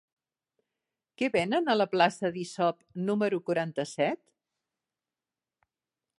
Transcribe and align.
Què 1.21 1.29
venen 1.35 1.69
a 1.73 1.75
la 1.77 1.87
plaça 1.93 2.33
d'Isop 2.39 2.81
número 3.11 3.41
quaranta-set? 3.51 4.25